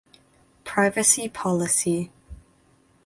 [0.63, 2.09] Privacy Policy